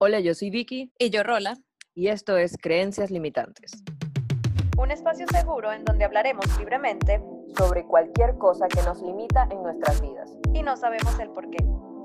Hola, 0.00 0.20
yo 0.20 0.32
soy 0.32 0.50
Vicky. 0.50 0.92
Y 0.96 1.10
yo 1.10 1.24
Rola. 1.24 1.58
Y 1.92 2.06
esto 2.06 2.36
es 2.36 2.56
Creencias 2.56 3.10
Limitantes. 3.10 3.82
Un 4.80 4.92
espacio 4.92 5.26
seguro 5.26 5.72
en 5.72 5.84
donde 5.84 6.04
hablaremos 6.04 6.44
libremente 6.56 7.20
sobre 7.58 7.82
cualquier 7.82 8.38
cosa 8.38 8.68
que 8.68 8.80
nos 8.82 9.02
limita 9.02 9.48
en 9.50 9.60
nuestras 9.60 10.00
vidas. 10.00 10.32
Y 10.54 10.62
no 10.62 10.76
sabemos 10.76 11.18
el 11.18 11.30
por 11.30 11.50
qué. 11.50 11.58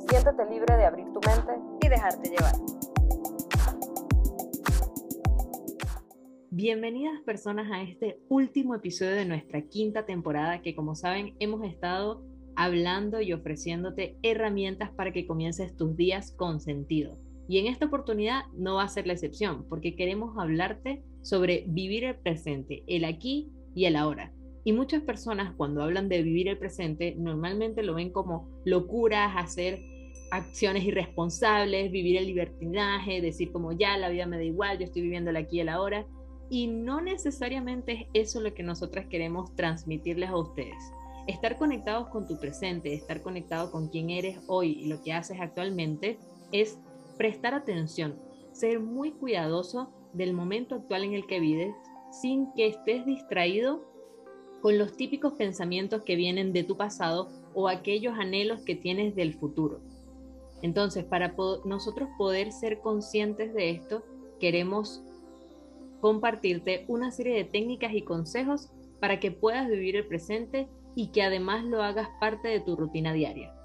Siéntete 0.10 0.44
libre 0.50 0.76
de 0.76 0.86
abrir 0.86 1.06
tu 1.14 1.20
mente 1.20 1.54
y 1.84 1.88
dejarte 1.88 2.32
llevar. 2.32 2.56
Bienvenidas 6.50 7.22
personas 7.22 7.72
a 7.72 7.84
este 7.84 8.20
último 8.28 8.74
episodio 8.74 9.14
de 9.14 9.26
nuestra 9.26 9.62
quinta 9.62 10.08
temporada 10.08 10.64
que 10.64 10.76
como 10.76 10.96
saben 10.96 11.36
hemos 11.40 11.64
estado 11.64 12.26
hablando 12.56 13.22
y 13.22 13.34
ofreciéndote 13.34 14.18
herramientas 14.24 14.90
para 14.90 15.14
que 15.14 15.28
comiences 15.28 15.76
tus 15.76 15.96
días 15.96 16.32
con 16.32 16.60
sentido. 16.60 17.20
Y 17.48 17.60
en 17.60 17.68
esta 17.68 17.86
oportunidad 17.86 18.46
no 18.54 18.76
va 18.76 18.84
a 18.84 18.90
ser 18.90 19.08
la 19.08 19.14
excepción, 19.14 19.66
porque 19.68 19.96
queremos 19.96 20.38
hablarte 20.38 21.04
sobre 21.22 21.66
vivir 21.68 22.04
el 22.06 22.16
presente, 22.16 22.84
el 22.88 23.06
aquí 23.06 23.50
y 23.76 23.86
el 23.86 23.96
ahora. 23.96 24.34
Y 24.64 24.72
muchas 24.72 25.02
personas 25.02 25.54
cuando 25.58 25.84
hablan 25.84 26.08
de 26.08 26.22
vivir 26.22 26.48
el 26.48 26.58
presente 26.58 27.16
normalmente 27.18 27.84
lo 27.84 27.96
ven 27.96 28.12
como 28.12 28.50
locuras, 28.64 29.34
hacer 29.36 29.82
acciones 30.32 30.84
irresponsables, 30.86 31.92
vivir 31.92 32.18
el 32.18 32.28
libertinaje, 32.28 33.22
decir 33.22 33.52
como 33.52 33.74
ya 33.74 33.98
la 33.98 34.10
vida 34.10 34.26
me 34.26 34.38
da 34.38 34.44
igual, 34.44 34.80
yo 34.80 34.86
estoy 34.86 35.02
viviendo 35.02 35.30
el 35.30 35.38
aquí 35.38 35.58
y 35.58 35.60
el 35.62 35.70
ahora. 35.70 36.08
Y 36.50 36.68
no 36.68 37.02
necesariamente 37.02 38.08
es 38.14 38.30
eso 38.30 38.42
lo 38.42 38.54
que 38.54 38.64
nosotras 38.64 39.08
queremos 39.08 39.54
transmitirles 39.56 40.30
a 40.30 40.38
ustedes. 40.38 40.78
Estar 41.28 41.58
conectados 41.58 42.10
con 42.10 42.28
tu 42.28 42.40
presente, 42.40 42.94
estar 42.94 43.22
conectado 43.22 43.72
con 43.72 43.90
quién 43.90 44.10
eres 44.10 44.40
hoy 44.48 44.72
y 44.72 44.88
lo 44.88 45.02
que 45.02 45.14
haces 45.14 45.40
actualmente 45.40 46.18
es 46.52 46.80
prestar 47.24 47.54
atención, 47.54 48.20
ser 48.52 48.82
muy 48.82 49.12
cuidadoso 49.12 49.94
del 50.12 50.34
momento 50.34 50.76
actual 50.76 51.06
en 51.06 51.14
el 51.14 51.26
que 51.26 51.40
vives 51.40 51.74
sin 52.12 52.52
que 52.52 52.68
estés 52.68 53.06
distraído 53.06 53.86
con 54.62 54.78
los 54.78 54.98
típicos 54.98 55.32
pensamientos 55.32 56.04
que 56.04 56.18
vienen 56.18 56.52
de 56.52 56.66
tu 56.66 56.76
pasado 56.76 57.30
o 57.54 57.70
aquellos 57.70 58.16
anhelos 58.20 58.60
que 58.64 58.76
tienes 58.76 59.16
del 59.16 59.36
futuro. 59.36 59.80
Entonces, 60.62 61.06
para 61.06 61.34
nosotros 61.64 62.10
poder 62.18 62.52
ser 62.52 62.82
conscientes 62.82 63.54
de 63.54 63.70
esto, 63.70 64.04
queremos 64.42 65.02
compartirte 66.02 66.84
una 66.90 67.10
serie 67.10 67.38
de 67.38 67.46
técnicas 67.46 67.94
y 67.94 68.02
consejos 68.02 68.70
para 69.00 69.22
que 69.22 69.32
puedas 69.32 69.70
vivir 69.70 69.96
el 69.96 70.08
presente 70.08 70.68
y 70.94 71.08
que 71.14 71.24
además 71.24 71.64
lo 71.64 71.84
hagas 71.84 72.10
parte 72.20 72.50
de 72.50 72.60
tu 72.60 72.76
rutina 72.76 73.14
diaria. 73.14 73.63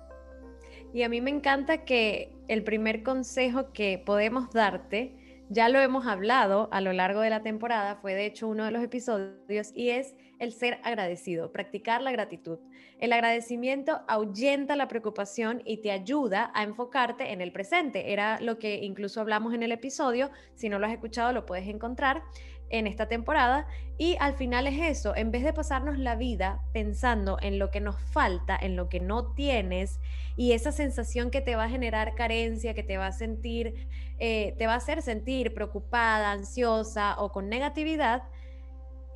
Y 0.92 1.02
a 1.02 1.08
mí 1.08 1.20
me 1.20 1.30
encanta 1.30 1.84
que 1.84 2.32
el 2.48 2.64
primer 2.64 3.02
consejo 3.02 3.72
que 3.72 4.02
podemos 4.04 4.50
darte, 4.52 5.14
ya 5.50 5.68
lo 5.68 5.80
hemos 5.80 6.06
hablado 6.06 6.68
a 6.72 6.80
lo 6.80 6.92
largo 6.92 7.20
de 7.20 7.30
la 7.30 7.42
temporada, 7.42 7.96
fue 7.96 8.14
de 8.14 8.26
hecho 8.26 8.48
uno 8.48 8.64
de 8.64 8.70
los 8.70 8.82
episodios, 8.82 9.72
y 9.74 9.90
es 9.90 10.14
el 10.38 10.52
ser 10.52 10.78
agradecido, 10.84 11.52
practicar 11.52 12.00
la 12.00 12.12
gratitud. 12.12 12.58
El 13.00 13.12
agradecimiento 13.12 14.00
ahuyenta 14.08 14.76
la 14.76 14.88
preocupación 14.88 15.62
y 15.64 15.78
te 15.78 15.90
ayuda 15.90 16.50
a 16.54 16.64
enfocarte 16.64 17.32
en 17.32 17.40
el 17.40 17.52
presente. 17.52 18.12
Era 18.12 18.40
lo 18.40 18.58
que 18.58 18.84
incluso 18.84 19.20
hablamos 19.20 19.54
en 19.54 19.62
el 19.62 19.72
episodio, 19.72 20.30
si 20.54 20.68
no 20.68 20.78
lo 20.78 20.86
has 20.86 20.92
escuchado 20.92 21.32
lo 21.32 21.46
puedes 21.46 21.68
encontrar 21.68 22.22
en 22.70 22.86
esta 22.86 23.08
temporada 23.08 23.66
y 23.96 24.16
al 24.20 24.34
final 24.34 24.66
es 24.66 24.80
eso, 24.80 25.16
en 25.16 25.30
vez 25.30 25.42
de 25.42 25.52
pasarnos 25.52 25.98
la 25.98 26.14
vida 26.14 26.62
pensando 26.72 27.38
en 27.40 27.58
lo 27.58 27.70
que 27.70 27.80
nos 27.80 28.00
falta, 28.12 28.56
en 28.60 28.76
lo 28.76 28.88
que 28.88 29.00
no 29.00 29.32
tienes 29.32 29.98
y 30.36 30.52
esa 30.52 30.70
sensación 30.70 31.30
que 31.30 31.40
te 31.40 31.56
va 31.56 31.64
a 31.64 31.68
generar 31.68 32.14
carencia, 32.14 32.74
que 32.74 32.84
te 32.84 32.96
va 32.96 33.08
a 33.08 33.12
sentir, 33.12 33.88
eh, 34.18 34.54
te 34.58 34.66
va 34.66 34.74
a 34.74 34.76
hacer 34.76 35.02
sentir 35.02 35.52
preocupada, 35.52 36.30
ansiosa 36.30 37.16
o 37.18 37.32
con 37.32 37.48
negatividad, 37.48 38.22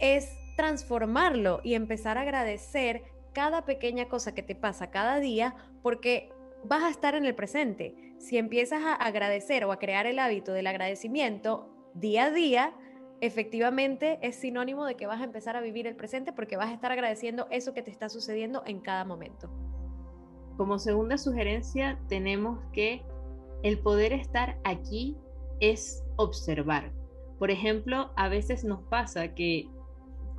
es 0.00 0.37
transformarlo 0.56 1.61
y 1.62 1.75
empezar 1.75 2.19
a 2.19 2.22
agradecer 2.22 3.03
cada 3.32 3.65
pequeña 3.65 4.09
cosa 4.09 4.34
que 4.34 4.43
te 4.43 4.55
pasa 4.55 4.91
cada 4.91 5.21
día 5.21 5.55
porque 5.82 6.31
vas 6.65 6.82
a 6.82 6.91
estar 6.91 7.15
en 7.15 7.25
el 7.25 7.34
presente. 7.34 7.94
Si 8.19 8.38
empiezas 8.38 8.82
a 8.82 8.94
agradecer 8.94 9.65
o 9.65 9.72
a 9.72 9.78
crear 9.78 10.06
el 10.06 10.19
hábito 10.19 10.53
del 10.53 10.66
agradecimiento 10.66 11.69
día 11.94 12.26
a 12.26 12.31
día, 12.31 12.75
efectivamente 13.22 14.19
es 14.21 14.34
sinónimo 14.34 14.84
de 14.84 14.97
que 14.97 15.06
vas 15.06 15.21
a 15.21 15.25
empezar 15.25 15.56
a 15.56 15.60
vivir 15.60 15.87
el 15.87 15.94
presente 15.94 16.33
porque 16.33 16.56
vas 16.56 16.71
a 16.71 16.75
estar 16.75 16.91
agradeciendo 16.91 17.47
eso 17.50 17.72
que 17.72 17.81
te 17.81 17.93
está 17.93 18.09
sucediendo 18.09 18.65
en 18.66 18.81
cada 18.81 19.05
momento. 19.05 19.49
Como 20.56 20.81
segunda 20.81 21.16
sugerencia, 21.16 22.00
tenemos 22.09 22.59
que 22.72 23.05
el 23.62 23.78
poder 23.78 24.12
estar 24.12 24.59
aquí 24.65 25.16
es 25.61 26.05
observar. 26.16 26.93
Por 27.38 27.53
ejemplo, 27.53 28.11
a 28.16 28.28
veces 28.28 28.65
nos 28.65 28.82
pasa 28.88 29.34
que 29.34 29.69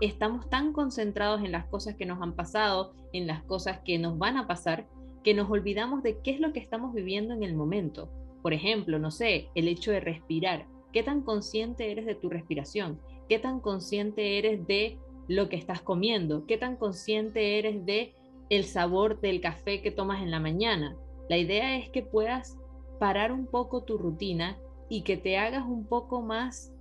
estamos 0.02 0.50
tan 0.50 0.74
concentrados 0.74 1.42
en 1.42 1.54
las 1.54 1.66
cosas 1.68 1.96
que 1.96 2.06
nos 2.06 2.22
han 2.22 2.36
pasado, 2.36 2.94
en 3.14 3.28
las 3.28 3.44
cosas 3.44 3.80
que 3.86 3.98
nos 3.98 4.18
van 4.18 4.36
a 4.36 4.46
pasar, 4.46 4.90
que 5.24 5.34
nos 5.34 5.50
olvidamos 5.50 6.04
de 6.04 6.20
qué 6.20 6.32
es 6.32 6.42
lo 6.42 6.52
que 6.52 6.60
estamos 6.60 6.94
viviendo 6.94 7.34
en 7.34 7.44
el 7.44 7.56
momento. 7.56 8.12
Por 8.42 8.52
ejemplo, 8.52 9.00
no 9.00 9.10
sé, 9.10 9.48
el 9.56 9.70
hecho 9.70 9.92
de 9.92 10.02
respirar. 10.02 10.73
¿Qué 10.94 11.02
tan 11.02 11.22
consciente 11.22 11.92
eres 11.92 12.06
de 12.06 12.14
tu 12.14 12.30
respiración? 12.30 13.02
¿Qué 13.28 13.40
tan 13.40 13.60
consciente 13.60 14.38
eres 14.38 14.66
de 14.68 15.00
lo 15.28 15.50
que 15.50 15.56
estás 15.56 15.82
comiendo? 15.82 16.46
¿Qué 16.46 16.60
tan 16.60 16.78
consciente 16.78 17.58
eres 17.58 17.84
de 17.84 18.14
el 18.50 18.66
sabor 18.66 19.20
del 19.20 19.42
café 19.42 19.82
que 19.82 19.90
tomas 19.90 20.22
en 20.22 20.30
la 20.30 20.40
mañana? 20.40 20.96
La 21.30 21.38
idea 21.38 21.78
es 21.78 21.90
que 21.90 22.04
puedas 22.04 22.60
parar 23.00 23.32
un 23.32 23.48
poco 23.48 23.84
tu 23.84 23.98
rutina 23.98 24.60
y 24.88 25.02
que 25.02 25.18
te 25.18 25.36
hagas 25.38 25.66
un 25.66 25.84
poco 25.84 26.22
más, 26.22 26.72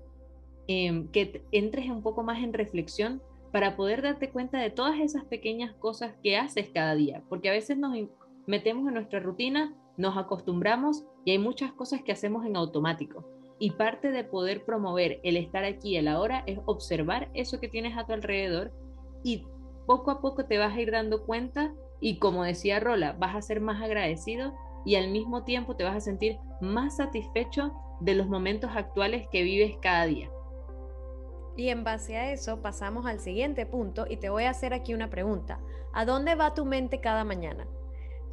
em, 0.66 1.08
que 1.08 1.42
entres 1.50 1.88
un 1.88 2.02
poco 2.02 2.22
más 2.22 2.42
en 2.44 2.52
reflexión 2.52 3.22
para 3.50 3.76
poder 3.76 4.02
darte 4.02 4.28
cuenta 4.28 4.58
de 4.58 4.68
todas 4.68 5.00
esas 5.00 5.24
pequeñas 5.24 5.72
cosas 5.76 6.14
que 6.22 6.36
haces 6.36 6.68
cada 6.68 6.94
día, 6.94 7.22
porque 7.30 7.48
a 7.48 7.52
veces 7.52 7.78
nos 7.78 7.96
metemos 8.46 8.86
en 8.88 8.94
nuestra 8.94 9.20
rutina, 9.20 9.74
nos 9.96 10.18
acostumbramos 10.18 11.04
y 11.24 11.30
hay 11.30 11.38
muchas 11.38 11.72
cosas 11.72 12.02
que 12.02 12.12
hacemos 12.12 12.44
en 12.44 12.56
automático. 12.56 13.24
Y 13.62 13.70
parte 13.70 14.10
de 14.10 14.24
poder 14.24 14.64
promover 14.64 15.20
el 15.22 15.36
estar 15.36 15.62
aquí, 15.62 15.96
el 15.96 16.08
ahora, 16.08 16.42
es 16.48 16.58
observar 16.66 17.30
eso 17.32 17.60
que 17.60 17.68
tienes 17.68 17.96
a 17.96 18.04
tu 18.04 18.12
alrededor 18.12 18.72
y 19.22 19.46
poco 19.86 20.10
a 20.10 20.20
poco 20.20 20.46
te 20.46 20.58
vas 20.58 20.74
a 20.74 20.80
ir 20.80 20.90
dando 20.90 21.24
cuenta 21.24 21.72
y 22.00 22.18
como 22.18 22.42
decía 22.42 22.80
Rola, 22.80 23.12
vas 23.12 23.36
a 23.36 23.40
ser 23.40 23.60
más 23.60 23.80
agradecido 23.80 24.52
y 24.84 24.96
al 24.96 25.12
mismo 25.12 25.44
tiempo 25.44 25.76
te 25.76 25.84
vas 25.84 25.94
a 25.94 26.00
sentir 26.00 26.38
más 26.60 26.96
satisfecho 26.96 27.72
de 28.00 28.16
los 28.16 28.26
momentos 28.26 28.72
actuales 28.74 29.28
que 29.30 29.44
vives 29.44 29.76
cada 29.80 30.06
día. 30.06 30.28
Y 31.56 31.68
en 31.68 31.84
base 31.84 32.16
a 32.16 32.32
eso 32.32 32.62
pasamos 32.62 33.06
al 33.06 33.20
siguiente 33.20 33.64
punto 33.64 34.06
y 34.10 34.16
te 34.16 34.28
voy 34.28 34.42
a 34.42 34.50
hacer 34.50 34.74
aquí 34.74 34.92
una 34.92 35.08
pregunta. 35.08 35.60
¿A 35.92 36.04
dónde 36.04 36.34
va 36.34 36.54
tu 36.54 36.64
mente 36.64 36.98
cada 36.98 37.22
mañana? 37.22 37.68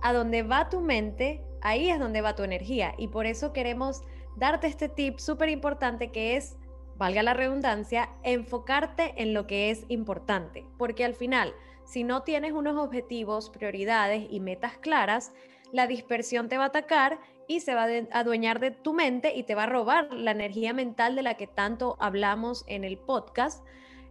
A 0.01 0.11
dónde 0.11 0.41
va 0.41 0.69
tu 0.69 0.81
mente, 0.81 1.45
ahí 1.61 1.91
es 1.91 1.99
donde 1.99 2.21
va 2.21 2.35
tu 2.35 2.41
energía 2.41 2.95
y 2.97 3.09
por 3.09 3.27
eso 3.27 3.53
queremos 3.53 4.01
darte 4.39 4.67
este 4.67 4.89
tip 4.89 5.19
súper 5.19 5.49
importante 5.49 6.11
que 6.11 6.37
es, 6.37 6.57
valga 6.95 7.21
la 7.23 7.33
redundancia, 7.33 8.09
enfocarte 8.23 9.13
en 9.17 9.33
lo 9.33 9.45
que 9.45 9.69
es 9.69 9.85
importante. 9.89 10.65
Porque 10.77 11.05
al 11.05 11.13
final, 11.13 11.53
si 11.85 12.03
no 12.03 12.23
tienes 12.23 12.53
unos 12.53 12.77
objetivos, 12.77 13.49
prioridades 13.49 14.27
y 14.29 14.39
metas 14.39 14.77
claras, 14.77 15.33
la 15.71 15.87
dispersión 15.87 16.49
te 16.49 16.57
va 16.57 16.63
a 16.63 16.67
atacar 16.67 17.19
y 17.47 17.59
se 17.59 17.75
va 17.75 17.85
a 17.85 18.19
adueñar 18.19 18.59
de 18.59 18.71
tu 18.71 18.93
mente 18.93 19.35
y 19.35 19.43
te 19.43 19.55
va 19.55 19.63
a 19.63 19.67
robar 19.67 20.13
la 20.13 20.31
energía 20.31 20.73
mental 20.73 21.15
de 21.15 21.23
la 21.23 21.35
que 21.35 21.47
tanto 21.47 21.97
hablamos 21.99 22.63
en 22.67 22.83
el 22.83 22.97
podcast 22.97 23.65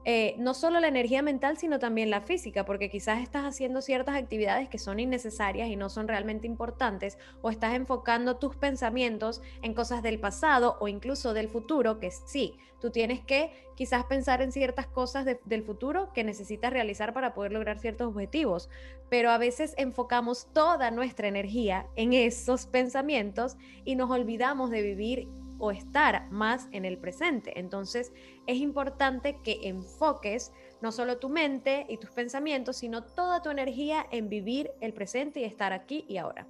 eh, 0.04 0.34
no 0.38 0.54
solo 0.54 0.80
la 0.80 0.88
energía 0.88 1.22
mental, 1.22 1.58
sino 1.58 1.78
también 1.78 2.10
la 2.10 2.20
física, 2.20 2.64
porque 2.64 2.88
quizás 2.88 3.20
estás 3.20 3.44
haciendo 3.44 3.82
ciertas 3.82 4.16
actividades 4.16 4.68
que 4.68 4.78
son 4.78 5.00
innecesarias 5.00 5.68
y 5.68 5.76
no 5.76 5.88
son 5.88 6.08
realmente 6.08 6.46
importantes, 6.46 7.18
o 7.42 7.50
estás 7.50 7.74
enfocando 7.74 8.36
tus 8.36 8.56
pensamientos 8.56 9.42
en 9.62 9.74
cosas 9.74 10.02
del 10.02 10.18
pasado 10.18 10.76
o 10.80 10.88
incluso 10.88 11.34
del 11.34 11.48
futuro, 11.48 11.98
que 11.98 12.10
sí, 12.10 12.56
tú 12.80 12.90
tienes 12.90 13.20
que 13.20 13.52
quizás 13.74 14.04
pensar 14.04 14.42
en 14.42 14.52
ciertas 14.52 14.86
cosas 14.86 15.24
del 15.24 15.62
futuro 15.62 16.12
que 16.12 16.24
necesitas 16.24 16.72
realizar 16.72 17.12
para 17.12 17.34
poder 17.34 17.52
lograr 17.52 17.78
ciertos 17.78 18.08
objetivos, 18.08 18.68
pero 19.08 19.30
a 19.30 19.38
veces 19.38 19.74
enfocamos 19.76 20.48
toda 20.52 20.90
nuestra 20.90 21.28
energía 21.28 21.86
en 21.96 22.12
esos 22.12 22.66
pensamientos 22.78 23.56
y 23.84 23.96
nos 23.96 24.10
olvidamos 24.10 24.70
de 24.70 24.82
vivir 24.82 25.28
o 25.58 25.70
estar 25.70 26.30
más 26.30 26.68
en 26.72 26.84
el 26.84 26.98
presente. 26.98 27.58
Entonces 27.58 28.12
es 28.46 28.58
importante 28.58 29.38
que 29.42 29.60
enfoques 29.68 30.52
no 30.80 30.92
solo 30.92 31.18
tu 31.18 31.28
mente 31.28 31.86
y 31.88 31.98
tus 31.98 32.10
pensamientos, 32.10 32.76
sino 32.76 33.04
toda 33.04 33.42
tu 33.42 33.50
energía 33.50 34.06
en 34.10 34.28
vivir 34.28 34.70
el 34.80 34.92
presente 34.92 35.40
y 35.40 35.44
estar 35.44 35.72
aquí 35.72 36.04
y 36.08 36.18
ahora. 36.18 36.46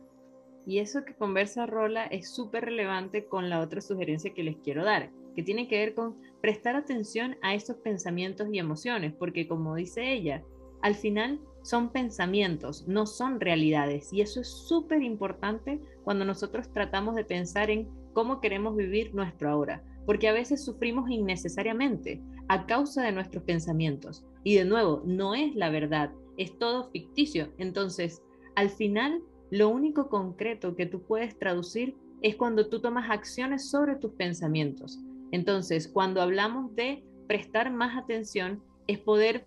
Y 0.67 0.81
eso 0.81 1.05
que 1.05 1.15
conversa 1.15 1.65
Rola 1.65 2.05
es 2.05 2.31
súper 2.31 2.67
relevante 2.67 3.25
con 3.25 3.49
la 3.49 3.61
otra 3.61 3.81
sugerencia 3.81 4.35
que 4.35 4.43
les 4.43 4.57
quiero 4.59 4.85
dar, 4.85 5.11
que 5.35 5.43
tiene 5.43 5.67
que 5.67 5.79
ver 5.79 5.95
con 5.95 6.21
prestar 6.43 6.77
atención 6.77 7.37
a 7.41 7.55
esos 7.55 7.77
pensamientos 7.77 8.49
y 8.53 8.59
emociones, 8.59 9.15
porque 9.15 9.49
como 9.49 9.75
dice 9.75 10.13
ella, 10.13 10.43
al 10.83 10.95
final 10.95 11.41
son 11.63 11.91
pensamientos, 11.91 12.87
no 12.87 13.07
son 13.07 13.41
realidades. 13.41 14.13
Y 14.13 14.21
eso 14.21 14.41
es 14.41 14.49
súper 14.49 15.03
importante 15.03 15.81
cuando 16.05 16.25
nosotros 16.25 16.73
tratamos 16.73 17.15
de 17.15 17.25
pensar 17.25 17.71
en 17.71 17.89
cómo 18.19 18.41
queremos 18.41 18.75
vivir 18.75 19.15
nuestro 19.15 19.49
ahora, 19.49 19.81
porque 20.05 20.27
a 20.27 20.33
veces 20.33 20.65
sufrimos 20.65 21.09
innecesariamente 21.09 22.21
a 22.49 22.67
causa 22.67 23.05
de 23.05 23.13
nuestros 23.13 23.45
pensamientos. 23.45 24.27
Y 24.43 24.57
de 24.57 24.65
nuevo, 24.65 25.03
no 25.05 25.37
es 25.37 25.55
la 25.55 25.71
verdad, 25.71 26.11
es 26.37 26.59
todo 26.59 26.91
ficticio. 26.91 27.53
Entonces, 27.59 28.21
al 28.57 28.71
final, 28.71 29.23
lo 29.53 29.69
único 29.69 30.09
concreto 30.09 30.75
que 30.75 30.87
tú 30.87 31.01
puedes 31.03 31.39
traducir 31.39 31.95
es 32.21 32.35
cuando 32.35 32.69
tú 32.69 32.81
tomas 32.81 33.09
acciones 33.09 33.71
sobre 33.71 33.95
tus 33.95 34.11
pensamientos. 34.15 34.99
Entonces, 35.31 35.87
cuando 35.87 36.21
hablamos 36.21 36.75
de 36.75 37.05
prestar 37.29 37.73
más 37.73 37.97
atención, 37.97 38.61
es 38.89 38.99
poder 38.99 39.47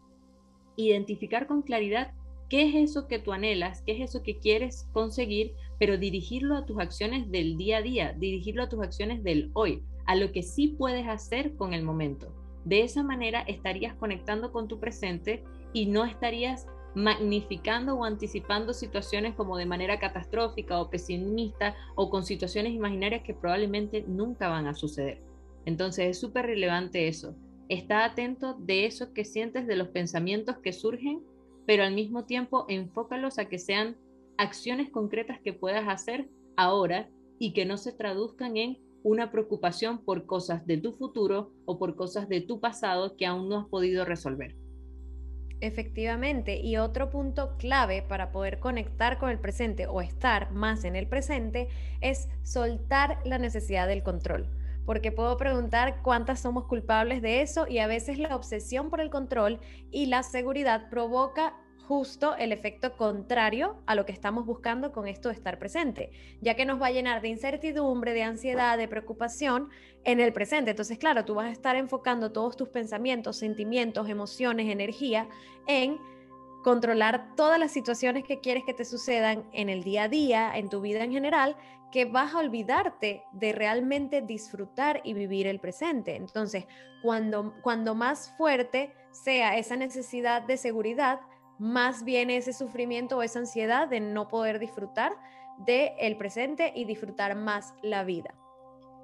identificar 0.78 1.46
con 1.46 1.62
claridad 1.62 2.14
qué 2.48 2.70
es 2.70 2.90
eso 2.90 3.10
que 3.10 3.20
tú 3.20 3.34
anhelas, 3.34 3.82
qué 3.86 3.92
es 3.92 4.10
eso 4.12 4.24
que 4.24 4.40
quieres 4.40 4.88
conseguir, 4.94 5.56
pero 5.82 5.98
dirigirlo 5.98 6.58
a 6.58 6.66
tus 6.68 6.78
acciones 6.78 7.32
del 7.32 7.58
día 7.58 7.78
a 7.78 7.82
día, 7.82 8.14
dirigirlo 8.16 8.62
a 8.62 8.70
tus 8.70 8.84
acciones 8.84 9.24
del 9.24 9.50
hoy, 9.54 9.82
a 10.06 10.16
lo 10.16 10.32
que 10.32 10.44
sí 10.44 10.76
puedes 10.78 11.08
hacer 11.08 11.56
con 11.56 11.74
el 11.74 11.82
momento. 11.82 12.32
De 12.66 12.84
esa 12.84 13.02
manera 13.02 13.42
estarías 13.42 13.96
conectando 13.96 14.52
con 14.52 14.68
tu 14.68 14.80
presente 14.80 15.44
y 15.74 15.88
no 15.88 16.06
estarías 16.06 16.68
magnificando 16.94 17.96
o 17.96 18.06
anticipando 18.06 18.76
situaciones 18.76 19.34
como 19.34 19.58
de 19.58 19.66
manera 19.66 19.98
catastrófica 19.98 20.80
o 20.80 20.92
pesimista 20.92 21.76
o 21.96 22.12
con 22.12 22.26
situaciones 22.26 22.74
imaginarias 22.74 23.24
que 23.24 23.34
probablemente 23.34 24.06
nunca 24.08 24.50
van 24.50 24.68
a 24.68 24.76
suceder. 24.76 25.24
Entonces 25.66 26.12
es 26.12 26.20
súper 26.20 26.46
relevante 26.46 27.08
eso. 27.08 27.36
Está 27.70 28.06
atento 28.06 28.54
de 28.54 28.86
eso 28.86 29.14
que 29.14 29.26
sientes, 29.26 29.66
de 29.66 29.78
los 29.78 29.88
pensamientos 29.88 30.58
que 30.60 30.74
surgen, 30.74 31.24
pero 31.66 31.82
al 31.82 31.96
mismo 31.96 32.26
tiempo 32.26 32.68
enfócalos 32.70 33.40
a 33.40 33.46
que 33.46 33.58
sean 33.58 33.98
acciones 34.42 34.90
concretas 34.90 35.40
que 35.40 35.54
puedas 35.54 35.88
hacer 35.88 36.28
ahora 36.58 37.08
y 37.38 37.54
que 37.54 37.66
no 37.66 37.78
se 37.78 37.94
traduzcan 37.94 38.58
en 38.58 38.80
una 39.04 39.32
preocupación 39.32 40.04
por 40.04 40.26
cosas 40.26 40.66
de 40.66 40.78
tu 40.78 40.94
futuro 40.94 41.52
o 41.66 41.78
por 41.78 41.96
cosas 41.96 42.28
de 42.28 42.42
tu 42.42 42.60
pasado 42.60 43.16
que 43.18 43.28
aún 43.28 43.50
no 43.50 43.60
has 43.60 43.68
podido 43.68 44.04
resolver. 44.04 44.56
Efectivamente, 45.60 46.60
y 46.60 46.78
otro 46.78 47.12
punto 47.12 47.56
clave 47.60 48.02
para 48.02 48.32
poder 48.32 48.60
conectar 48.60 49.20
con 49.20 49.30
el 49.30 49.38
presente 49.38 49.86
o 49.86 50.02
estar 50.02 50.52
más 50.52 50.86
en 50.86 50.96
el 50.96 51.08
presente 51.08 51.68
es 52.02 52.28
soltar 52.42 53.20
la 53.24 53.38
necesidad 53.38 53.88
del 53.88 54.02
control. 54.02 54.50
Porque 54.88 55.12
puedo 55.12 55.38
preguntar 55.38 56.02
cuántas 56.02 56.40
somos 56.40 56.66
culpables 56.66 57.22
de 57.22 57.42
eso 57.42 57.68
y 57.68 57.78
a 57.78 57.86
veces 57.86 58.18
la 58.18 58.36
obsesión 58.36 58.90
por 58.90 59.02
el 59.02 59.12
control 59.12 59.60
y 59.92 60.08
la 60.08 60.24
seguridad 60.24 60.90
provoca 60.90 61.56
justo 61.92 62.38
el 62.38 62.54
efecto 62.54 62.96
contrario 62.96 63.76
a 63.86 63.96
lo 63.96 64.06
que 64.06 64.14
estamos 64.14 64.46
buscando 64.46 64.94
con 64.94 65.10
esto 65.10 65.28
de 65.28 65.36
estar 65.36 65.60
presente, 65.60 66.10
ya 66.40 66.56
que 66.56 66.66
nos 66.66 66.82
va 66.82 66.88
a 66.88 66.92
llenar 66.92 67.22
de 67.22 67.28
incertidumbre, 67.28 68.14
de 68.14 68.24
ansiedad, 68.24 68.78
de 68.78 68.88
preocupación 68.88 69.68
en 70.06 70.22
el 70.22 70.32
presente. 70.32 70.72
Entonces, 70.72 70.98
claro, 70.98 71.26
tú 71.26 71.36
vas 71.36 71.48
a 71.48 71.52
estar 71.52 71.76
enfocando 71.76 72.32
todos 72.32 72.56
tus 72.56 72.70
pensamientos, 72.70 73.40
sentimientos, 73.40 74.08
emociones, 74.08 74.72
energía 74.72 75.28
en 75.68 75.98
controlar 76.64 77.36
todas 77.36 77.60
las 77.60 77.74
situaciones 77.74 78.24
que 78.24 78.40
quieres 78.40 78.64
que 78.64 78.74
te 78.74 78.86
sucedan 78.86 79.44
en 79.52 79.68
el 79.68 79.84
día 79.84 80.04
a 80.04 80.08
día, 80.08 80.52
en 80.56 80.70
tu 80.70 80.80
vida 80.80 81.04
en 81.04 81.12
general, 81.12 81.58
que 81.92 82.06
vas 82.06 82.34
a 82.34 82.40
olvidarte 82.40 83.26
de 83.34 83.52
realmente 83.52 84.22
disfrutar 84.22 85.02
y 85.04 85.14
vivir 85.14 85.46
el 85.46 85.60
presente. 85.60 86.16
Entonces, 86.16 86.68
cuando, 87.02 87.54
cuando 87.62 87.96
más 87.96 88.34
fuerte 88.38 88.94
sea 89.12 89.58
esa 89.58 89.76
necesidad 89.76 90.42
de 90.44 90.56
seguridad, 90.56 91.20
más 91.62 92.04
bien 92.04 92.32
ese 92.32 92.54
sufrimiento 92.54 93.18
o 93.18 93.22
esa 93.22 93.38
ansiedad 93.38 93.88
de 93.88 94.00
no 94.00 94.28
poder 94.28 94.58
disfrutar 94.58 95.12
del 95.60 95.92
el 96.00 96.18
presente 96.18 96.74
y 96.76 96.86
disfrutar 96.86 97.36
más 97.36 97.76
la 97.84 98.04
vida. 98.04 98.34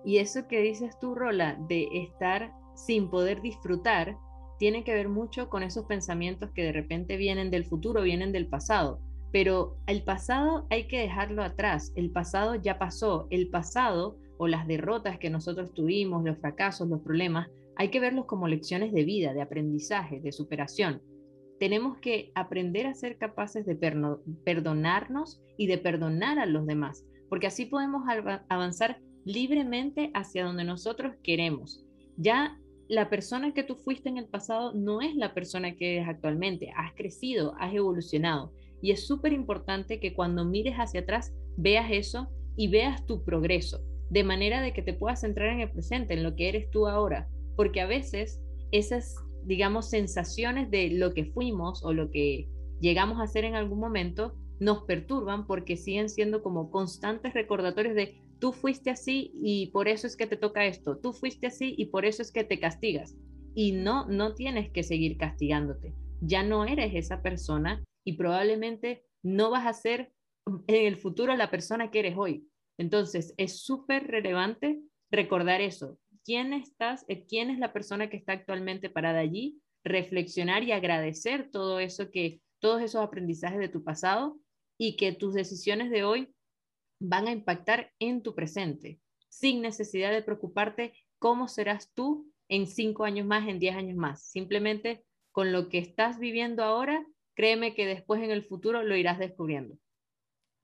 Y 0.03 0.17
eso 0.17 0.47
que 0.47 0.61
dices 0.61 0.97
tú, 0.99 1.13
Rola, 1.13 1.55
de 1.67 1.87
estar 1.91 2.51
sin 2.73 3.11
poder 3.11 3.43
disfrutar, 3.43 4.17
tiene 4.57 4.83
que 4.83 4.95
ver 4.95 5.07
mucho 5.07 5.51
con 5.51 5.61
esos 5.61 5.85
pensamientos 5.85 6.49
que 6.49 6.63
de 6.63 6.71
repente 6.71 7.15
vienen 7.15 7.51
del 7.51 7.63
futuro, 7.63 8.01
vienen 8.01 8.31
del 8.31 8.47
pasado. 8.47 9.01
Pero 9.31 9.77
el 9.85 10.03
pasado 10.03 10.65
hay 10.71 10.87
que 10.87 10.99
dejarlo 10.99 11.43
atrás, 11.43 11.93
el 11.95 12.09
pasado 12.09 12.55
ya 12.55 12.79
pasó, 12.79 13.27
el 13.29 13.51
pasado 13.51 14.17
o 14.39 14.47
las 14.47 14.65
derrotas 14.65 15.19
que 15.19 15.29
nosotros 15.29 15.75
tuvimos, 15.75 16.23
los 16.23 16.39
fracasos, 16.39 16.87
los 16.87 17.01
problemas, 17.01 17.49
hay 17.75 17.89
que 17.89 17.99
verlos 17.99 18.25
como 18.25 18.47
lecciones 18.47 18.93
de 18.93 19.03
vida, 19.03 19.33
de 19.33 19.43
aprendizaje, 19.43 20.19
de 20.21 20.31
superación 20.31 21.03
tenemos 21.59 21.97
que 21.97 22.31
aprender 22.35 22.85
a 22.85 22.93
ser 22.93 23.17
capaces 23.17 23.65
de 23.65 23.75
perdonarnos 24.43 25.41
y 25.57 25.67
de 25.67 25.77
perdonar 25.77 26.39
a 26.39 26.45
los 26.45 26.65
demás, 26.65 27.05
porque 27.29 27.47
así 27.47 27.65
podemos 27.65 28.03
avanzar 28.49 28.99
libremente 29.25 30.11
hacia 30.13 30.45
donde 30.45 30.63
nosotros 30.63 31.15
queremos. 31.23 31.83
Ya 32.15 32.57
la 32.87 33.09
persona 33.09 33.53
que 33.53 33.63
tú 33.63 33.75
fuiste 33.75 34.07
en 34.07 34.17
el 34.17 34.27
pasado 34.27 34.73
no 34.73 35.01
es 35.01 35.15
la 35.15 35.33
persona 35.33 35.75
que 35.75 35.97
eres 35.97 36.07
actualmente, 36.07 36.71
has 36.75 36.93
crecido, 36.93 37.53
has 37.59 37.73
evolucionado. 37.73 38.53
Y 38.81 38.91
es 38.91 39.05
súper 39.05 39.33
importante 39.33 39.99
que 39.99 40.13
cuando 40.13 40.45
mires 40.45 40.75
hacia 40.75 41.01
atrás 41.01 41.33
veas 41.57 41.89
eso 41.91 42.29
y 42.55 42.69
veas 42.69 43.05
tu 43.05 43.23
progreso, 43.23 43.81
de 44.09 44.23
manera 44.23 44.61
de 44.61 44.71
que 44.71 44.81
te 44.81 44.93
puedas 44.93 45.21
centrar 45.21 45.49
en 45.49 45.61
el 45.61 45.71
presente, 45.71 46.13
en 46.13 46.23
lo 46.23 46.35
que 46.35 46.49
eres 46.49 46.69
tú 46.69 46.87
ahora, 46.87 47.27
porque 47.55 47.81
a 47.81 47.87
veces 47.87 48.41
esas 48.71 49.15
digamos, 49.47 49.89
sensaciones 49.89 50.69
de 50.69 50.89
lo 50.91 51.13
que 51.13 51.25
fuimos 51.25 51.83
o 51.83 51.93
lo 51.93 52.11
que 52.11 52.49
llegamos 52.81 53.19
a 53.19 53.23
hacer 53.23 53.45
en 53.45 53.55
algún 53.55 53.79
momento 53.79 54.35
nos 54.59 54.83
perturban 54.83 55.47
porque 55.47 55.77
siguen 55.77 56.09
siendo 56.09 56.43
como 56.43 56.69
constantes 56.69 57.33
recordatorios 57.33 57.95
de 57.95 58.19
tú 58.39 58.51
fuiste 58.51 58.89
así 58.89 59.31
y 59.35 59.67
por 59.67 59.87
eso 59.87 60.05
es 60.05 60.15
que 60.15 60.27
te 60.27 60.35
toca 60.35 60.65
esto, 60.65 60.97
tú 60.97 61.13
fuiste 61.13 61.47
así 61.47 61.75
y 61.77 61.85
por 61.85 62.05
eso 62.05 62.21
es 62.21 62.31
que 62.31 62.43
te 62.43 62.59
castigas. 62.59 63.15
Y 63.55 63.71
no, 63.71 64.05
no 64.07 64.35
tienes 64.35 64.69
que 64.69 64.83
seguir 64.83 65.17
castigándote. 65.17 65.95
Ya 66.21 66.43
no 66.43 66.65
eres 66.65 66.93
esa 66.93 67.21
persona 67.21 67.83
y 68.03 68.13
probablemente 68.17 69.05
no 69.23 69.49
vas 69.49 69.65
a 69.65 69.73
ser 69.73 70.11
en 70.67 70.85
el 70.85 70.97
futuro 70.97 71.35
la 71.35 71.49
persona 71.49 71.89
que 71.89 71.99
eres 71.99 72.17
hoy. 72.17 72.47
Entonces, 72.77 73.33
es 73.37 73.61
súper 73.61 74.07
relevante 74.07 74.79
recordar 75.09 75.61
eso, 75.61 75.97
quién 76.27 76.51
estás, 76.51 77.05
eh, 77.07 77.25
quién 77.25 77.49
es 77.49 77.57
la 77.57 77.71
persona 77.71 78.09
que 78.09 78.17
está 78.17 78.33
actualmente 78.33 78.89
parada 78.89 79.19
allí, 79.19 79.61
reflexionar 79.85 80.61
y 80.63 80.73
agradecer 80.73 81.49
todo 81.49 81.79
eso 81.79 82.11
que, 82.11 82.41
todos 82.59 82.81
esos 82.81 83.01
aprendizajes 83.01 83.59
de 83.59 83.69
tu 83.69 83.81
pasado 83.81 84.37
y 84.77 84.97
que 84.97 85.13
tus 85.13 85.33
decisiones 85.33 85.89
de 85.89 86.03
hoy 86.03 86.35
van 86.99 87.27
a 87.27 87.31
impactar 87.31 87.93
en 87.99 88.23
tu 88.23 88.35
presente, 88.35 88.99
sin 89.29 89.61
necesidad 89.61 90.11
de 90.11 90.21
preocuparte 90.21 90.93
cómo 91.17 91.47
serás 91.47 91.93
tú 91.93 92.29
en 92.49 92.67
cinco 92.67 93.05
años 93.05 93.25
más, 93.25 93.47
en 93.47 93.59
diez 93.59 93.77
años 93.77 93.95
más. 93.95 94.29
Simplemente 94.29 95.05
con 95.31 95.53
lo 95.53 95.69
que 95.69 95.77
estás 95.77 96.19
viviendo 96.19 96.61
ahora, 96.61 97.05
créeme 97.35 97.73
que 97.73 97.85
después 97.85 98.21
en 98.21 98.31
el 98.31 98.43
futuro 98.43 98.83
lo 98.83 98.97
irás 98.97 99.17
descubriendo. 99.17 99.77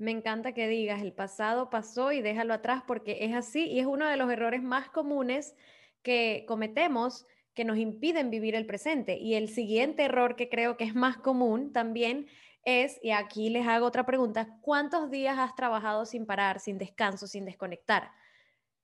Me 0.04 0.12
encanta 0.12 0.52
que 0.52 0.68
digas, 0.68 1.02
el 1.02 1.14
pasado 1.14 1.70
pasó 1.70 2.12
y 2.12 2.22
déjalo 2.22 2.54
atrás 2.54 2.84
porque 2.86 3.20
es 3.22 3.34
así 3.34 3.68
y 3.68 3.80
es 3.80 3.86
uno 3.86 4.06
de 4.06 4.18
los 4.18 4.30
errores 4.30 4.62
más 4.62 4.90
comunes 4.90 5.56
que 6.02 6.44
cometemos 6.46 7.26
que 7.54 7.64
nos 7.64 7.78
impiden 7.78 8.30
vivir 8.30 8.54
el 8.56 8.66
presente. 8.66 9.18
Y 9.18 9.36
el 9.36 9.48
siguiente 9.48 10.04
error 10.04 10.36
que 10.36 10.50
creo 10.50 10.76
que 10.76 10.84
es 10.84 10.94
más 10.94 11.16
común 11.16 11.72
también 11.72 12.28
es, 12.66 13.00
y 13.02 13.12
aquí 13.12 13.50
les 13.50 13.66
hago 13.66 13.86
otra 13.86 14.06
pregunta, 14.06 14.58
¿cuántos 14.60 15.10
días 15.10 15.38
has 15.40 15.56
trabajado 15.56 16.06
sin 16.06 16.26
parar, 16.26 16.60
sin 16.60 16.78
descanso, 16.78 17.26
sin 17.26 17.46
desconectar? 17.46 18.12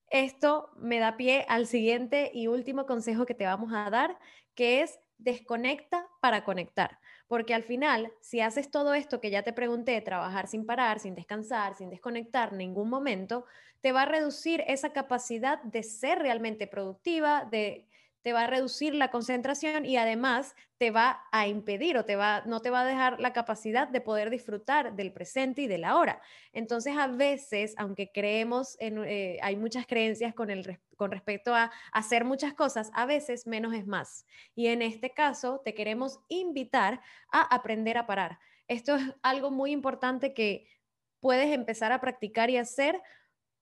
Esto 0.09 0.71
me 0.75 0.99
da 0.99 1.17
pie 1.17 1.45
al 1.49 1.67
siguiente 1.67 2.31
y 2.33 2.47
último 2.47 2.85
consejo 2.85 3.25
que 3.25 3.35
te 3.35 3.45
vamos 3.45 3.73
a 3.73 3.89
dar, 3.89 4.17
que 4.55 4.81
es 4.81 4.99
desconecta 5.17 6.07
para 6.21 6.43
conectar. 6.43 6.99
Porque 7.27 7.53
al 7.53 7.63
final, 7.63 8.11
si 8.21 8.41
haces 8.41 8.71
todo 8.71 8.93
esto 8.93 9.21
que 9.21 9.29
ya 9.29 9.43
te 9.43 9.53
pregunté, 9.53 9.99
trabajar 10.01 10.47
sin 10.47 10.65
parar, 10.65 10.99
sin 10.99 11.13
descansar, 11.13 11.75
sin 11.75 11.89
desconectar 11.89 12.53
ningún 12.53 12.89
momento, 12.89 13.45
te 13.81 13.91
va 13.91 14.03
a 14.03 14.05
reducir 14.05 14.63
esa 14.67 14.93
capacidad 14.93 15.61
de 15.63 15.83
ser 15.83 16.19
realmente 16.19 16.67
productiva, 16.67 17.45
de 17.45 17.88
te 18.21 18.33
va 18.33 18.43
a 18.43 18.47
reducir 18.47 18.95
la 18.95 19.11
concentración 19.11 19.85
y 19.85 19.97
además 19.97 20.55
te 20.77 20.91
va 20.91 21.23
a 21.31 21.47
impedir 21.47 21.97
o 21.97 22.05
te 22.05 22.15
va, 22.15 22.43
no 22.45 22.61
te 22.61 22.69
va 22.69 22.81
a 22.81 22.85
dejar 22.85 23.19
la 23.19 23.33
capacidad 23.33 23.87
de 23.87 24.01
poder 24.01 24.29
disfrutar 24.29 24.95
del 24.95 25.13
presente 25.13 25.61
y 25.63 25.67
del 25.67 25.83
ahora. 25.83 26.21
Entonces, 26.51 26.97
a 26.97 27.07
veces, 27.07 27.75
aunque 27.77 28.11
creemos, 28.11 28.75
en, 28.79 29.03
eh, 29.05 29.39
hay 29.41 29.55
muchas 29.55 29.87
creencias 29.87 30.33
con, 30.33 30.49
el, 30.49 30.79
con 30.97 31.11
respecto 31.11 31.55
a 31.55 31.71
hacer 31.91 32.25
muchas 32.25 32.53
cosas, 32.53 32.91
a 32.93 33.05
veces 33.05 33.47
menos 33.47 33.73
es 33.73 33.87
más. 33.87 34.25
Y 34.55 34.67
en 34.67 34.81
este 34.81 35.11
caso, 35.11 35.61
te 35.63 35.73
queremos 35.73 36.19
invitar 36.27 37.01
a 37.31 37.41
aprender 37.55 37.97
a 37.97 38.05
parar. 38.05 38.39
Esto 38.67 38.95
es 38.95 39.03
algo 39.23 39.51
muy 39.51 39.71
importante 39.71 40.33
que 40.33 40.67
puedes 41.19 41.53
empezar 41.53 41.91
a 41.91 42.01
practicar 42.01 42.49
y 42.49 42.57
hacer 42.57 43.01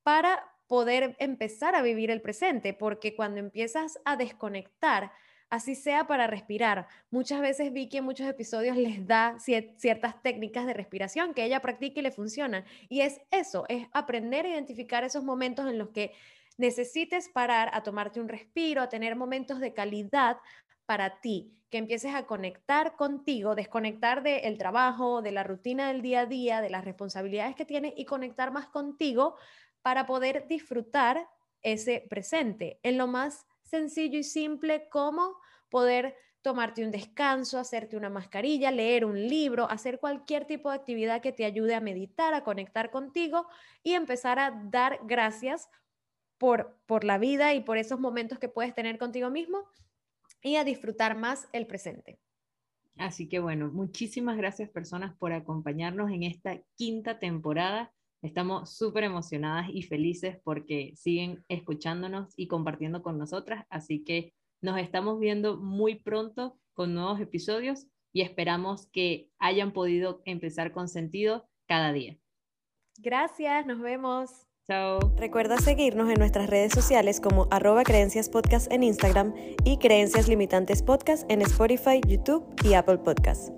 para 0.03 0.56
poder 0.67 1.15
empezar 1.19 1.75
a 1.75 1.81
vivir 1.81 2.11
el 2.11 2.21
presente, 2.21 2.73
porque 2.73 3.15
cuando 3.15 3.39
empiezas 3.39 3.99
a 4.05 4.15
desconectar, 4.15 5.11
así 5.49 5.75
sea 5.75 6.07
para 6.07 6.27
respirar, 6.27 6.87
muchas 7.09 7.41
veces 7.41 7.71
vi 7.71 7.89
que 7.89 7.99
en 7.99 8.03
muchos 8.05 8.27
episodios 8.27 8.75
les 8.77 9.07
da 9.07 9.37
ciertas 9.39 10.21
técnicas 10.21 10.65
de 10.65 10.73
respiración 10.73 11.33
que 11.33 11.45
ella 11.45 11.61
practica 11.61 11.99
y 11.99 12.03
le 12.03 12.11
funcionan. 12.11 12.65
Y 12.89 13.01
es 13.01 13.21
eso, 13.31 13.65
es 13.69 13.87
aprender 13.93 14.45
a 14.45 14.49
identificar 14.49 15.03
esos 15.03 15.23
momentos 15.23 15.67
en 15.67 15.77
los 15.77 15.89
que 15.89 16.11
necesites 16.57 17.29
parar 17.29 17.69
a 17.73 17.83
tomarte 17.83 18.19
un 18.19 18.29
respiro, 18.29 18.81
a 18.81 18.89
tener 18.89 19.15
momentos 19.15 19.59
de 19.59 19.73
calidad 19.73 20.37
para 20.85 21.21
ti, 21.21 21.53
que 21.69 21.77
empieces 21.77 22.15
a 22.15 22.25
conectar 22.25 22.95
contigo, 22.95 23.53
desconectar 23.53 24.23
del 24.23 24.57
trabajo, 24.57 25.21
de 25.21 25.31
la 25.31 25.43
rutina 25.43 25.89
del 25.89 26.01
día 26.01 26.21
a 26.21 26.25
día, 26.25 26.61
de 26.61 26.69
las 26.69 26.85
responsabilidades 26.85 27.55
que 27.55 27.65
tienes 27.65 27.93
y 27.95 28.05
conectar 28.05 28.51
más 28.51 28.67
contigo 28.69 29.35
para 29.87 30.05
poder 30.05 30.49
disfrutar 30.49 31.29
ese 31.61 32.05
presente 32.09 32.77
en 32.83 32.97
lo 32.97 33.07
más 33.07 33.47
sencillo 33.63 34.19
y 34.19 34.23
simple 34.25 34.89
como 34.89 35.37
poder 35.69 36.13
tomarte 36.41 36.83
un 36.83 36.91
descanso, 36.91 37.57
hacerte 37.57 37.95
una 37.95 38.09
mascarilla, 38.09 38.69
leer 38.69 39.05
un 39.05 39.29
libro, 39.29 39.71
hacer 39.71 40.01
cualquier 40.01 40.43
tipo 40.43 40.69
de 40.69 40.75
actividad 40.75 41.21
que 41.21 41.31
te 41.31 41.45
ayude 41.45 41.73
a 41.73 41.79
meditar, 41.79 42.33
a 42.33 42.43
conectar 42.43 42.91
contigo 42.91 43.47
y 43.81 43.93
empezar 43.93 44.39
a 44.39 44.61
dar 44.65 44.99
gracias 45.05 45.69
por, 46.37 46.77
por 46.85 47.05
la 47.05 47.17
vida 47.17 47.53
y 47.53 47.61
por 47.61 47.77
esos 47.77 47.97
momentos 47.97 48.39
que 48.39 48.49
puedes 48.49 48.75
tener 48.75 48.97
contigo 48.97 49.29
mismo 49.29 49.69
y 50.41 50.57
a 50.57 50.65
disfrutar 50.65 51.15
más 51.15 51.47
el 51.53 51.65
presente. 51.65 52.19
Así 52.97 53.29
que 53.29 53.39
bueno, 53.39 53.69
muchísimas 53.71 54.35
gracias 54.35 54.69
personas 54.69 55.15
por 55.15 55.31
acompañarnos 55.31 56.11
en 56.11 56.23
esta 56.23 56.59
quinta 56.75 57.19
temporada. 57.19 57.93
Estamos 58.27 58.75
súper 58.75 59.05
emocionadas 59.05 59.69
y 59.71 59.83
felices 59.83 60.37
porque 60.43 60.91
siguen 60.97 61.45
escuchándonos 61.47 62.33
y 62.35 62.47
compartiendo 62.47 63.01
con 63.01 63.17
nosotras. 63.17 63.65
Así 63.69 64.03
que 64.03 64.33
nos 64.61 64.77
estamos 64.79 65.17
viendo 65.17 65.55
muy 65.55 65.95
pronto 65.95 66.59
con 66.73 66.93
nuevos 66.93 67.21
episodios 67.21 67.87
y 68.11 68.23
esperamos 68.23 68.87
que 68.87 69.29
hayan 69.39 69.71
podido 69.71 70.21
empezar 70.25 70.73
con 70.73 70.89
sentido 70.89 71.47
cada 71.67 71.93
día. 71.93 72.17
Gracias, 72.97 73.65
nos 73.65 73.79
vemos. 73.79 74.29
Chao. 74.67 74.99
Recuerda 75.15 75.57
seguirnos 75.59 76.09
en 76.09 76.19
nuestras 76.19 76.49
redes 76.49 76.73
sociales 76.73 77.21
como 77.21 77.47
arroba 77.49 77.83
creencias 77.83 78.27
podcast 78.27 78.69
en 78.73 78.83
Instagram 78.83 79.33
y 79.63 79.77
creencias 79.77 80.27
limitantes 80.27 80.83
podcast 80.83 81.23
en 81.31 81.41
Spotify, 81.43 82.01
YouTube 82.05 82.45
y 82.65 82.73
Apple 82.73 82.97
Podcast. 82.97 83.53